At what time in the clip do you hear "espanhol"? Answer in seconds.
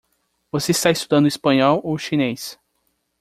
1.27-1.79